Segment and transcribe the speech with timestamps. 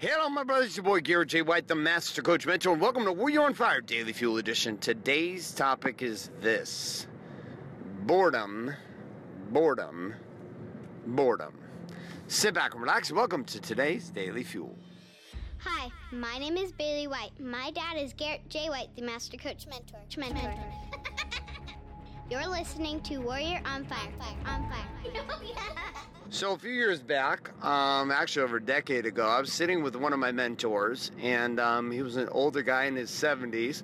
[0.00, 0.66] Hello, my brothers.
[0.68, 1.42] It's your boy Garrett J.
[1.42, 4.78] White, the Master Coach Mentor, and welcome to Warrior on Fire Daily Fuel Edition.
[4.78, 7.08] Today's topic is this
[8.02, 8.72] boredom,
[9.50, 10.14] boredom,
[11.04, 11.58] boredom.
[12.28, 13.10] Sit back and relax.
[13.10, 14.72] Welcome to today's Daily Fuel.
[15.64, 17.32] Hi, my name is Bailey White.
[17.40, 18.70] My dad is Garrett J.
[18.70, 19.98] White, the Master Coach Mentor.
[20.16, 20.54] Mentor.
[22.30, 24.12] You're listening to Warrior on Fire.
[24.16, 24.84] fire on Fire.
[25.28, 29.82] Oh, So a few years back, um, actually over a decade ago, I was sitting
[29.82, 33.82] with one of my mentors, and um, he was an older guy in his 70s,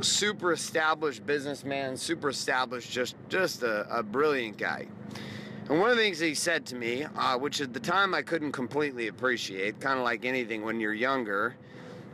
[0.00, 4.88] super established businessman, super established, just just a, a brilliant guy.
[5.68, 8.22] And one of the things he said to me, uh, which at the time I
[8.22, 11.54] couldn't completely appreciate, kind of like anything when you're younger,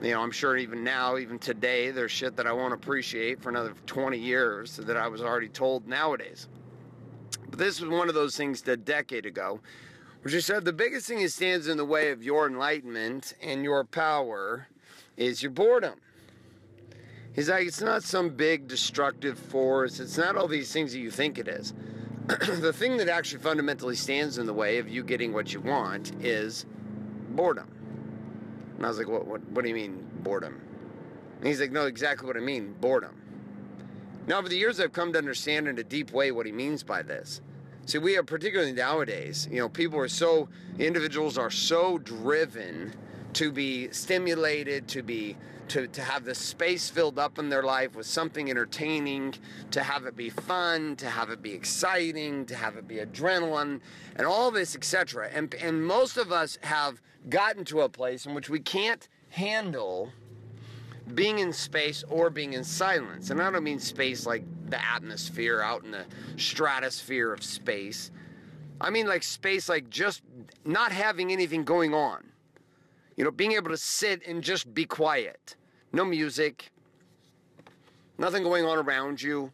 [0.03, 3.49] you know, I'm sure even now, even today, there's shit that I won't appreciate for
[3.49, 6.47] another 20 years that I was already told nowadays.
[7.55, 9.61] But this was one of those things a decade ago,
[10.23, 13.63] which he said the biggest thing that stands in the way of your enlightenment and
[13.63, 14.67] your power
[15.17, 16.01] is your boredom.
[17.33, 21.13] He's like, it's not some big destructive force, it's not all these things that you
[21.13, 21.75] think it is.
[22.27, 26.11] the thing that actually fundamentally stands in the way of you getting what you want
[26.25, 26.67] is
[27.37, 27.71] boredom.
[28.79, 30.61] And I was like, what, what, what do you mean, boredom?
[31.39, 33.15] And he's like, no, exactly what I mean, boredom.
[34.27, 36.83] Now, over the years, I've come to understand in a deep way what he means
[36.83, 37.43] by this.
[37.85, 42.95] See, we are particularly nowadays, you know, people are so, individuals are so driven
[43.35, 45.37] to be stimulated, to be,
[45.69, 49.35] to, to have the space filled up in their life with something entertaining,
[49.73, 53.81] to have it be fun, to have it be exciting, to have it be adrenaline,
[54.17, 55.29] and all this, etc.
[55.35, 60.11] And, and most of us have gotten to a place in which we can't handle
[61.13, 63.31] being in space or being in silence.
[63.31, 66.05] And I don't mean space like the atmosphere out in the
[66.37, 68.11] stratosphere of space.
[68.81, 70.23] I mean like space like just
[70.65, 72.25] not having anything going on.
[73.17, 75.57] You know, being able to sit and just be quiet.
[75.93, 76.71] No music.
[78.19, 79.53] Nothing going on around you.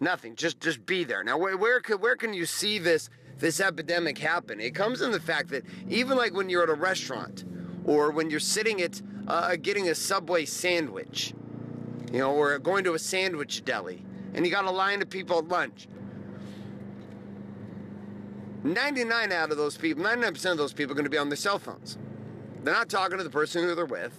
[0.00, 0.36] Nothing.
[0.36, 1.24] Just just be there.
[1.24, 4.60] Now where where can where can you see this this epidemic happen?
[4.60, 7.44] It comes in the fact that even like when you're at a restaurant
[7.84, 11.34] or when you're sitting at uh, getting a Subway sandwich,
[12.12, 14.04] you know, or going to a sandwich deli,
[14.34, 15.88] and you got a line of people at lunch.
[18.62, 21.36] 99 out of those people, 99% of those people are going to be on their
[21.36, 21.98] cell phones.
[22.62, 24.12] They're not talking to the person who they're with.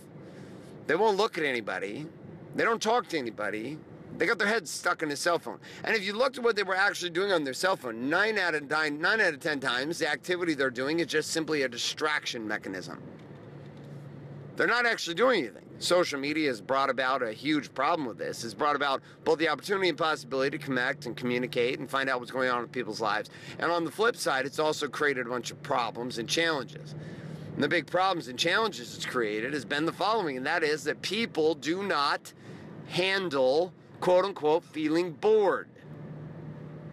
[0.86, 2.06] They won't look at anybody.
[2.54, 3.80] They don't talk to anybody.
[4.18, 5.60] They got their heads stuck in a cell phone.
[5.84, 8.38] And if you looked at what they were actually doing on their cell phone, nine
[8.38, 11.64] out of nine, nine out of ten times, the activity they're doing is just simply
[11.64, 13.02] a distraction mechanism.
[14.56, 15.66] They're not actually doing anything.
[15.80, 18.46] Social media has brought about a huge problem with this.
[18.46, 22.20] It's brought about both the opportunity and possibility to connect and communicate and find out
[22.20, 23.30] what's going on in people's lives.
[23.60, 26.96] And on the flip side, it's also created a bunch of problems and challenges.
[27.54, 30.86] And the big problems and challenges it's created has been the following, and that is
[30.86, 32.32] that people do not
[32.88, 35.68] handle quote unquote feeling bored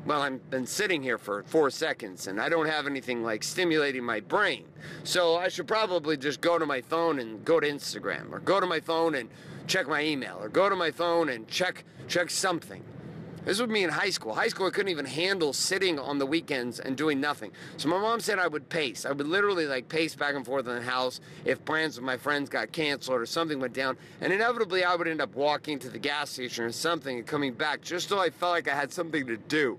[0.05, 4.05] well, I've been sitting here for four seconds and I don't have anything like stimulating
[4.05, 4.65] my brain.
[5.05, 8.59] So I should probably just go to my phone and go to Instagram or go
[8.59, 9.29] to my phone and
[9.69, 12.83] check my email or go to my phone and check check something.
[13.45, 14.35] This would me in high school.
[14.35, 17.51] High school, I couldn't even handle sitting on the weekends and doing nothing.
[17.77, 19.05] So my mom said I would pace.
[19.05, 22.17] I would literally like pace back and forth in the house if plans with my
[22.17, 23.97] friends got canceled or something went down.
[24.21, 27.53] And inevitably, I would end up walking to the gas station or something and coming
[27.53, 29.79] back just so I felt like I had something to do.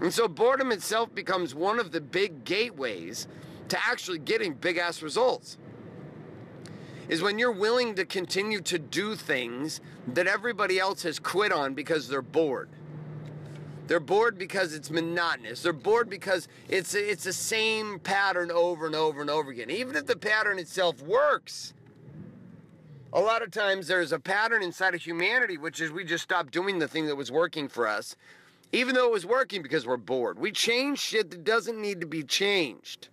[0.00, 3.26] And so boredom itself becomes one of the big gateways
[3.68, 5.58] to actually getting big ass results.
[7.08, 11.74] Is when you're willing to continue to do things that everybody else has quit on
[11.74, 12.68] because they're bored.
[13.86, 15.62] They're bored because it's monotonous.
[15.62, 19.70] They're bored because it's it's the same pattern over and over and over again.
[19.70, 21.72] Even if the pattern itself works,
[23.14, 26.50] a lot of times there's a pattern inside of humanity, which is we just stop
[26.50, 28.14] doing the thing that was working for us
[28.72, 30.38] even though it was working because we're bored.
[30.38, 33.08] We change shit that doesn't need to be changed.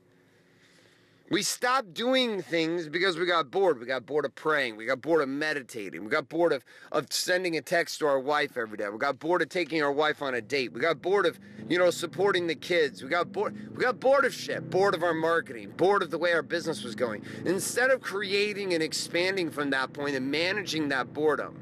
[1.31, 3.79] We stopped doing things because we got bored.
[3.79, 4.77] We got bored of praying.
[4.77, 6.03] We got bored of meditating.
[6.03, 8.87] We got bored of, of sending a text to our wife every day.
[8.89, 10.71] We got bored of taking our wife on a date.
[10.71, 13.01] We got bored of, you know, supporting the kids.
[13.01, 13.75] We got bored.
[13.75, 14.69] We got bored of shit.
[14.69, 15.73] Bored of our marketing.
[15.75, 17.23] Bored of the way our business was going.
[17.43, 21.59] Instead of creating and expanding from that point and managing that boredom,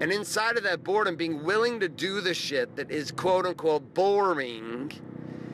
[0.00, 3.94] and inside of that boredom, being willing to do the shit that is quote unquote
[3.94, 4.92] boring,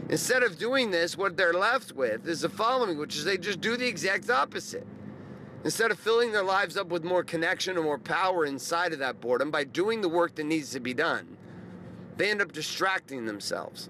[0.09, 3.61] instead of doing this, what they're left with is the following, which is they just
[3.61, 4.87] do the exact opposite.
[5.65, 9.19] Instead of filling their lives up with more connection and more power inside of that
[9.21, 11.39] boredom by doing the work that needs to be done,
[12.19, 13.89] they end up distracting themselves.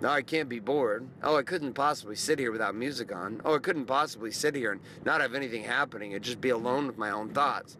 [0.00, 1.08] No, I can't be bored.
[1.24, 3.40] Oh, I couldn't possibly sit here without music on.
[3.44, 6.86] Oh, I couldn't possibly sit here and not have anything happening and just be alone
[6.86, 7.76] with my own thoughts.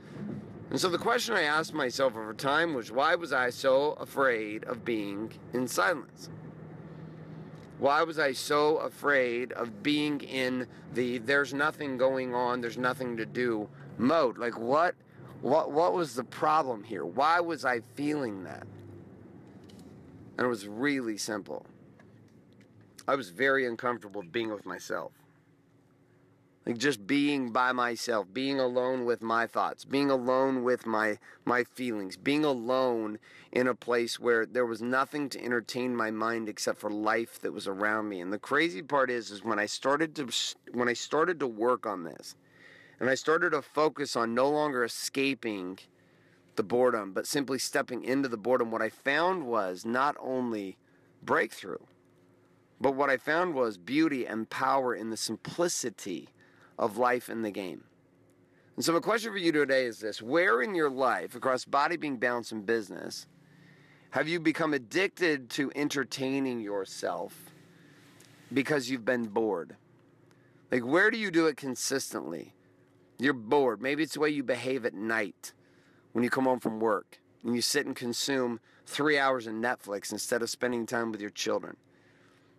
[0.71, 4.65] And so the question I asked myself over time was why was I so afraid
[4.65, 6.29] of being in silence?
[7.79, 13.17] Why was I so afraid of being in the there's nothing going on, there's nothing
[13.17, 14.37] to do mode?
[14.37, 14.95] Like what
[15.41, 17.07] what what was the problem here?
[17.07, 18.67] Why was I feeling that?
[20.37, 21.65] And it was really simple.
[23.07, 25.13] I was very uncomfortable being with myself.
[26.69, 31.17] Like just being by myself, being alone with my thoughts, being alone with my
[31.47, 33.19] my feelings, being alone
[33.51, 37.55] in a place where there was nothing to entertain my mind except for life that
[37.55, 38.21] was around me.
[38.21, 40.29] And the crazy part is is when I started to
[40.73, 42.35] when I started to work on this
[43.01, 45.79] and I started to focus on no longer escaping
[46.57, 50.77] the boredom, but simply stepping into the boredom, what I found was not only
[51.23, 51.87] breakthrough,
[52.79, 56.29] but what I found was beauty and power in the simplicity
[56.79, 57.85] of life in the game.
[58.77, 61.97] And so, my question for you today is this Where in your life, across body,
[61.97, 63.27] being, balance, and business,
[64.11, 67.35] have you become addicted to entertaining yourself
[68.53, 69.77] because you've been bored?
[70.71, 72.55] Like, where do you do it consistently?
[73.19, 73.83] You're bored.
[73.83, 75.53] Maybe it's the way you behave at night
[76.13, 80.13] when you come home from work and you sit and consume three hours of Netflix
[80.13, 81.77] instead of spending time with your children.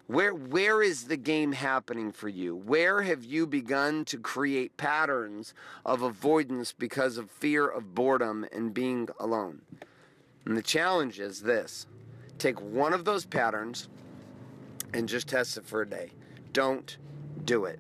[0.10, 2.56] Where, where is the game happening for you?
[2.56, 5.54] Where have you begun to create patterns
[5.86, 9.62] of avoidance because of fear of boredom and being alone?
[10.46, 11.86] And the challenge is this
[12.40, 13.88] take one of those patterns
[14.96, 16.10] and just test it for a day.
[16.54, 16.98] Don't
[17.46, 17.80] do it.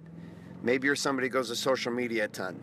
[0.61, 2.61] Maybe you're somebody who goes to social media a ton.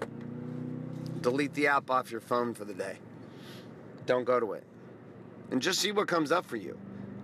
[1.22, 2.98] Delete the app off your phone for the day.
[4.06, 4.62] Don't go to it.
[5.50, 6.78] And just see what comes up for you.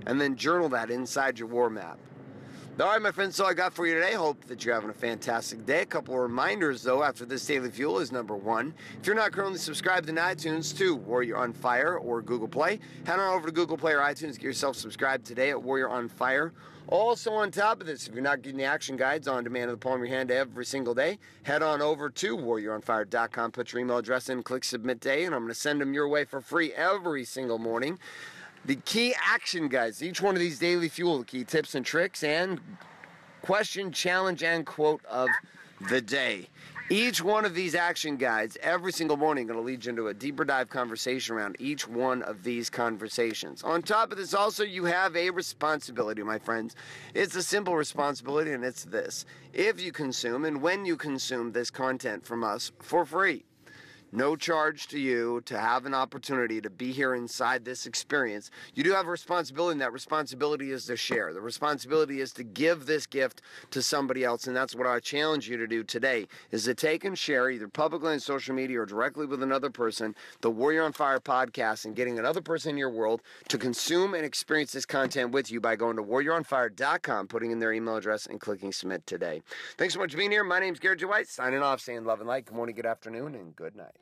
[0.09, 2.01] And then journal that inside your war map.
[2.81, 4.15] All right, my friends, so I got for you today.
[4.15, 5.83] Hope that you're having a fantastic day.
[5.83, 8.73] A couple of reminders, though, after this daily fuel is number one.
[8.99, 13.19] If you're not currently subscribed in iTunes to Warrior on Fire or Google Play, head
[13.19, 14.37] on over to Google Play or iTunes.
[14.37, 16.55] Get yourself subscribed today at Warrior on Fire.
[16.89, 19.73] Also, on top of this, if you're not getting the action guides on demand in
[19.73, 23.81] the palm of your hand every single day, head on over to warrioronfire.com, put your
[23.81, 26.41] email address in, click submit day, and I'm going to send them your way for
[26.41, 27.99] free every single morning.
[28.65, 32.23] The key action guides, each one of these daily fuel, the key tips and tricks,
[32.23, 32.61] and
[33.43, 35.29] question, challenge, and quote of
[35.89, 36.49] the day.
[36.89, 40.15] Each one of these action guides, every single morning, going to lead you into a
[40.15, 43.63] deeper dive conversation around each one of these conversations.
[43.63, 46.77] On top of this, also, you have a responsibility, my friends.
[47.15, 51.71] It's a simple responsibility, and it's this if you consume and when you consume this
[51.71, 53.45] content from us for free,
[54.13, 58.51] no charge to you to have an opportunity to be here inside this experience.
[58.75, 61.33] You do have a responsibility, and that responsibility is to share.
[61.33, 65.49] The responsibility is to give this gift to somebody else, and that's what I challenge
[65.49, 68.87] you to do today: is to take and share either publicly on social media or
[68.87, 72.91] directly with another person the Warrior on Fire podcast, and getting another person in your
[72.91, 77.59] world to consume and experience this content with you by going to warrioronfire.com, putting in
[77.59, 79.43] their email address, and clicking submit today.
[79.79, 80.45] Thanks so much for being here.
[80.45, 81.07] My name's Garrett J.
[81.07, 82.47] White, signing off, saying love and light.
[82.47, 84.02] Good morning, good afternoon, and good night.